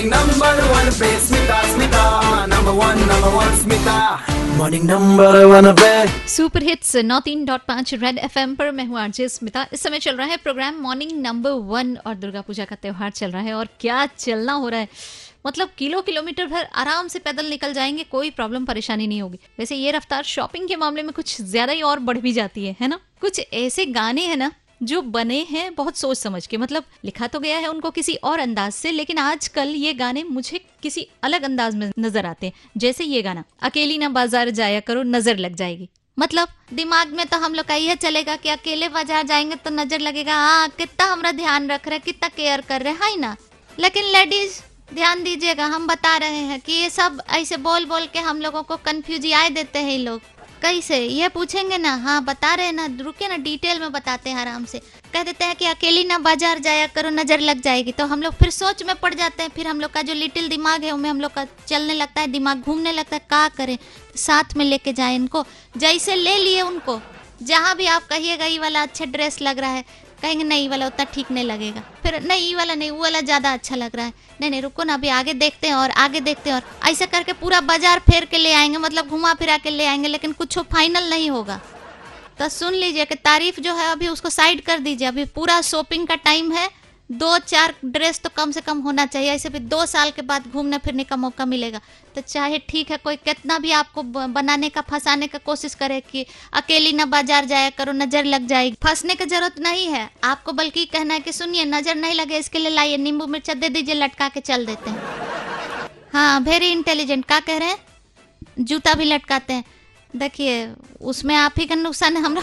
morning 0.00 0.12
number 0.12 0.52
one 0.72 0.88
पे 1.00 1.08
Smita 1.20 1.56
Smita 1.72 2.02
number 2.46 2.72
one 2.72 3.00
number 3.08 3.32
one 5.46 5.76
पे 5.80 6.26
super 6.28 6.62
hits 6.62 6.96
नौ 6.96 7.18
तीन 7.20 7.44
डॉट 7.44 7.60
पाँच 7.68 7.94
रेड 7.94 8.18
एफ़ 8.18 8.38
पर 8.58 8.70
मैं 8.70 8.84
हूँ 8.86 8.98
आरजे 9.00 9.28
स्मिता 9.28 9.66
इस 9.72 9.80
समय 9.80 9.98
चल 9.98 10.16
रहा 10.16 10.26
है 10.26 10.36
प्रोग्राम 10.36 10.80
मॉर्निंग 10.82 11.12
नंबर 11.20 11.50
वन 11.50 11.96
और 12.06 12.14
दुर्गा 12.14 12.40
पूजा 12.40 12.64
का 12.64 12.76
त्योहार 12.76 13.10
चल 13.10 13.30
रहा 13.30 13.42
है 13.42 13.54
और 13.54 13.68
क्या 13.80 14.06
चलना 14.18 14.52
हो 14.52 14.68
रहा 14.68 14.80
है? 14.80 14.88
मतलब 15.46 15.68
किलो 15.78 16.00
किलोमीटर 16.00 16.46
भर 16.46 16.64
आराम 16.74 17.08
से 17.08 17.18
पैदल 17.18 17.46
निकल 17.46 17.72
जाएँगे, 17.72 18.04
कोई 18.04 18.30
प्रॉब्लम 18.30 18.64
परेशानी 18.64 19.06
नहीं 19.06 19.22
होगी। 19.22 19.38
वैसे 19.58 19.76
ये 19.76 19.90
रफ्तार 19.90 20.22
शॉपिंग 20.22 20.68
के 20.68 20.76
मामले 20.76 21.02
में 21.02 21.12
कुछ 21.12 21.42
ज़्यादा 21.42 21.72
ही 21.72 21.82
और 21.82 21.98
बढ़ 21.98 22.18
भी 22.18 22.32
जाती 22.32 22.66
है 22.66 22.76
है 22.80 22.88
ना? 22.88 22.98
कुछ 23.20 23.40
ऐसे 23.52 23.86
गाने 23.86 24.26
हैं 24.26 24.36
ना 24.36 24.50
जो 24.80 25.00
बने 25.04 25.38
हैं, 25.44 25.74
बहुत 25.74 25.96
सोच 25.96 26.18
समझ 26.18 26.46
के। 26.46 26.56
मतलब 26.56 26.84
लिखा 27.04 27.26
तो 27.26 27.40
गया 27.40 27.58
है 27.58 27.66
उनको 27.66 27.90
किसी 27.90 28.14
और 28.14 28.40
अंदाज 28.40 28.72
से, 28.72 28.90
लेकिन 28.92 29.18
आजकल 29.18 29.68
ये 29.68 29.92
गाने 29.94 30.22
मुझे 30.24 30.60
किसी 30.82 31.06
अलग 31.22 31.42
अंदाज 31.42 31.74
में 31.74 31.90
नज़र 31.98 32.26
आते 32.26 32.46
हैं। 32.46 32.52
जैसे 32.76 33.04
ये 33.04 33.22
गाना, 33.22 33.44
अकेली 33.62 33.98
ना 33.98 34.08
बाज़ार 34.10 34.50
जाया 34.52 34.80
करो, 34.80 35.02
नज़र 35.04 35.36
लग 35.38 35.54
जाएगी। 35.56 35.88
मतलब 36.18 36.48
दिमाग 36.72 37.12
में 37.12 37.26
तो 37.26 37.36
हम 37.38 37.54
लोग 37.54 37.66
का 37.66 37.74
ये 37.76 37.94
चलेगा 37.96 38.36
कि 38.36 38.48
अकेले 38.48 38.88
बाज़ार 38.90 39.26
जाएँगे 39.26 39.56
तो 39.56 39.70
नज़र 39.72 40.00
लगेगा 40.00 40.34
हाँ 40.36 40.68
कितना 40.70 41.04
हमारा 41.06 41.32
ध्यान 41.34 41.70
रख 41.70 41.88
रहे 41.88 41.98
कितना 42.00 42.28
केयर 42.30 42.60
कर 42.60 42.82
रहे 42.82 42.92
है 43.02 43.16
ना। 43.20 43.36
लेकिन 43.70 44.04
लेडीज़ 44.06 44.60
ध्यान 44.94 45.22
दीजिएगा, 45.24 45.66
हम 45.66 45.86
बता 45.86 46.16
रहे 46.16 46.38
हैं 46.40 46.60
कि 46.60 46.72
ये 46.72 46.88
सब 46.90 47.22
ऐसे 47.30 47.56
बोल 47.58 47.84
बोल 47.86 48.06
के 48.06 48.18
हम 48.20 48.40
लोगों 48.40 48.62
को 48.62 48.76
कंफ्यूज 48.78 49.32
आए 49.32 49.50
देते 49.50 49.78
हैं 49.78 49.90
ये 49.90 49.98
लोग। 49.98 50.20
कैसे 50.62 50.98
ये 50.98 51.28
पूछेंगे 51.28 51.78
ना 51.78 51.94
हाँ 51.96 52.22
बता 52.24 52.54
रहे 52.54 52.72
ना 52.72 52.86
रुके 53.00 53.28
ना 53.28 53.36
डिटेल 53.38 53.80
में 53.80 53.92
बताते 53.92 54.30
हैं 54.30 54.36
आराम 54.36 54.64
से। 54.64 54.78
कह 55.12 55.22
देते 55.22 55.44
हैं 55.44 55.54
कि 55.56 55.66
अकेली 55.66 56.04
ना 56.04 56.18
बाज़ार 56.20 56.58
जाया 56.58 56.86
करो, 56.86 57.10
नज़र 57.10 57.40
लग 57.40 57.60
जाएगी। 57.62 57.92
तो 57.92 58.04
हम 58.06 58.22
लोग 58.22 58.34
फिर 58.34 58.50
सोच 58.50 58.82
में 58.82 58.94
पड़ 58.96 59.12
जाते 59.14 59.42
हैं, 59.42 59.50
फिर 59.50 59.66
हम 59.66 59.80
लोग 59.80 59.90
का 59.90 60.02
जो 60.02 60.14
लिटिल 60.14 60.48
दिमाग 60.48 60.84
है, 60.84 60.90
उनमें 60.90 61.08
हम 61.10 61.20
लोग 61.20 61.32
का 61.32 61.46
चलने 61.66 61.94
लगता 61.94 62.20
है, 62.20 62.26
दिमाग 62.28 62.60
घूमने 62.60 62.92
लगता 62.92 63.16
है 63.16 63.20
क्या 63.20 63.48
करें, 63.56 63.76
साथ 64.16 64.56
में 64.56 64.64
लेके 64.64 64.92
जाए 64.92 65.14
इनको। 65.14 65.44
जैसे 65.76 66.14
ले 66.16 66.36
लिए 66.38 66.62
उनको। 66.62 67.00
जहाँ 67.40 67.74
भी 67.76 67.86
आप 67.86 68.06
कहिएगा, 68.06 68.44
ये 68.44 68.58
वाला 68.58 68.82
अच्छा 68.82 69.04
ड्रेस 69.04 69.40
लग 69.42 69.58
रहा 69.58 69.70
है, 69.70 69.84
कहेंगे, 70.22 70.44
नहीं 70.44 70.68
वाला 70.68 70.86
उतना 70.86 71.04
ठीक 71.04 71.30
नहीं 71.30 71.44
लगेगा। 71.44 71.82
फिर, 72.02 72.20
नहीं, 72.22 72.48
ये 72.48 72.54
वाला 72.54 72.74
नहीं, 72.74 72.90
वो 72.90 73.02
वाला 73.02 73.20
ज़्यादा 73.20 73.52
अच्छा 73.52 73.76
लग 73.76 73.96
रहा 73.96 74.06
है। 74.06 74.12
नहीं 74.40 74.50
नहीं, 74.50 74.62
रुको 74.62 74.84
ना, 74.84 74.94
अभी 74.94 75.08
आगे 75.08 75.34
देखते 75.34 75.68
हैं 75.68 75.74
और, 75.74 75.90
आगे 75.90 76.20
देखते 76.20 76.50
हैं 76.50 76.56
और। 76.56 76.90
ऐसे 76.90 77.06
करके 77.06 77.32
पूरा 77.32 77.60
बाज़ार 77.62 77.98
फेर 78.00 78.24
के 78.24 78.38
ले 78.38 78.52
आएँगे 78.52 78.78
मतलब 78.78 79.08
घुमा 79.08 79.34
फिरा 79.34 79.56
के 79.56 79.70
ले 79.70 79.86
आएँगे, 79.86 80.08
लेकिन 80.08 80.32
कुछ 80.32 80.58
फाइनल 80.58 81.08
नहीं 81.10 81.30
होगा। 81.30 81.60
तो 82.38 82.48
सुन 82.48 82.74
लीजिए 82.74 83.04
कि 83.04 83.14
तारीफ़ 83.14 83.60
जो 83.60 83.74
है, 83.74 83.90
अभी 83.92 84.08
उसको 84.08 84.30
साइड 84.30 84.60
कर 84.60 84.78
दीजिए। 84.78 85.08
अभी 85.08 85.24
पूरा 85.24 85.60
शॉपिंग 85.60 86.06
का 86.06 86.14
टाइम 86.14 86.52
है। 86.52 86.68
दो 87.10 87.36
चार 87.40 87.74
ड्रेस 87.84 88.20
तो 88.20 88.30
कम 88.36 88.50
से 88.50 88.60
कम 88.60 88.78
होना 88.80 89.04
चाहिए, 89.06 89.30
ऐसे 89.30 89.48
भी 89.48 89.58
दो 89.60 89.84
साल 89.86 90.10
के 90.10 90.22
बाद 90.22 90.44
घूमने 90.48 90.78
फिरने 90.78 91.04
का 91.04 91.16
मौका 91.16 91.44
मिलेगा। 91.46 91.80
तो 92.14 92.20
चाहे 92.20 92.58
ठीक 92.68 92.90
है, 92.90 92.96
कोई 92.96 93.16
कितना 93.18 93.58
भी 93.58 93.72
आपको 93.72 94.02
बनाने 94.02 94.68
का, 94.68 94.80
फंसाने 94.80 95.26
का 95.26 95.38
कोशिश 95.40 95.74
करे 95.74 96.00
कि 96.02 96.24
अकेली 96.54 96.92
ना 96.92 97.04
बाज़ार 97.06 97.44
जाया 97.44 97.70
करो, 97.70 97.92
नज़र 97.94 98.24
लग 98.26 98.46
जाएगी। 98.46 98.76
फंसने 98.84 99.14
की 99.14 99.24
ज़रूरत 99.26 99.58
नहीं 99.60 99.86
है, 99.86 100.08
आपको 100.24 100.52
बल्कि 100.52 100.84
कहना 100.86 101.14
है 101.14 101.20
कि 101.20 101.32
सुनिए, 101.32 101.64
नज़र 101.66 101.94
नहीं 101.96 102.14
लगे, 102.14 102.38
इसके 102.38 102.58
लिए 102.58 102.70
लाइए, 102.70 102.96
नींबू 102.98 103.26
मिर्चा 103.26 103.54
दे 103.54 103.68
दीजिए, 103.68 103.94
लटका 103.96 104.28
के 104.28 104.40
चल 104.42 104.66
देते 104.66 104.90
हैं। 104.90 105.88
हाँ 106.12 106.40
वेरी 106.40 106.70
इंटेलिजेंट 106.72 107.24
क्या 107.24 107.40
कह 107.40 107.58
रहे 107.58 107.68
हैं? 107.68 107.78
जूता 108.60 108.94
भी 108.94 109.04
लटकाते 109.04 109.52
हैं। 109.52 109.64
देखिए, 110.12 110.66
उसमें 111.02 111.34
आप 111.36 111.58
ही 111.58 111.66
का 111.66 111.74
नुकसान 111.76 112.16
है 112.16 112.22
हमरा 112.22 112.42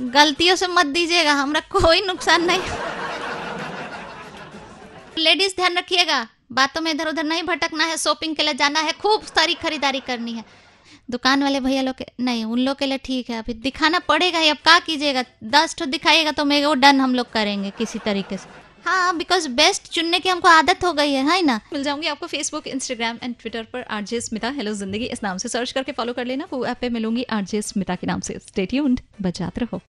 गलतियों 0.00 0.56
से 0.56 0.66
मत 0.68 0.86
दीजिएगा, 0.88 1.32
हमरा 1.34 1.60
कोई 1.72 2.00
नुकसान 2.02 2.44
नहीं। 2.44 2.60
लेडीज़ 5.18 5.54
ध्यान 5.56 5.76
रखिएगा, 5.76 6.26
बातों 6.52 6.80
में 6.80 6.90
इधर 6.90 7.08
उधर 7.08 7.24
नहीं 7.24 7.42
भटकना 7.42 7.84
है, 7.84 7.96
शॉपिंग 7.96 8.36
के 8.36 8.42
लिए 8.42 8.54
जाना 8.54 8.80
है, 8.80 8.92
खूब 8.92 9.22
सारी 9.24 9.54
खरीदारी 9.54 10.00
करनी 10.00 10.32
है। 10.32 10.44
दुकान 11.10 11.42
वाले 11.42 11.60
भैया 11.60 11.82
लोग 11.82 12.02
नहीं, 12.20 12.44
उन 12.44 12.58
लोग 12.58 12.78
के 12.78 12.86
लिए 12.86 12.98
ठीक 13.04 13.30
है, 13.30 13.38
अभी 13.38 13.54
दिखाना 13.60 13.98
पड़ेगा 13.98 14.38
ही, 14.38 14.48
अब 14.48 14.56
क्या 14.56 14.78
कीजिएगा, 14.78 15.24
दस 15.44 15.76
ठो 15.78 15.84
दिखाइएगा 15.86 16.32
तो 16.32 16.44
मैं 16.44 16.64
वो 16.66 16.74
डन 16.76 17.00
हम 17.00 17.14
लोग 17.14 17.30
करेंगे 17.32 17.70
किसी 17.78 17.98
तरीके 17.98 18.36
से। 18.36 18.58
हाँ 18.84 19.16
बिकॉज़ 19.16 19.48
बेस्ट 19.50 19.88
चुनने 19.92 20.18
की 20.20 20.28
हमको 20.28 20.48
आदत 20.48 20.84
हो 20.84 20.92
गई 20.92 21.12
है 21.12 21.24
है 21.24 21.40
ना? 21.42 21.60
मिल 21.72 21.82
जाऊँगी 21.84 22.06
आपको 22.06 22.26
फेसबुक 22.26 22.66
इंस्टाग्राम 22.66 23.18
एंड 23.22 23.34
ट्विटर 23.40 23.62
पर 23.72 23.82
आरजे 23.90 24.20
स्मिता 24.20 24.50
हेलो 24.50 24.72
ज़िंदगी 24.74 25.04
इस 25.06 25.22
नाम 25.22 25.38
से 25.38 25.48
सर्च 25.48 25.72
करके 25.72 25.92
फॉलो 25.92 26.12
कर 26.12 26.24
लेना, 26.24 26.46
वो 26.52 26.64
ऐप 26.66 26.78
पे 26.80 26.88
मिलूँगी 26.88 27.22
आरजे 27.30 27.62
स्मिता 27.62 27.94
के 27.94 28.06
नाम 28.06 28.20
से। 28.20 28.38
स्टे 28.38 28.66
ट्यून्ड 28.66 29.00
बजाते 29.22 29.60
रहो। 29.60 29.80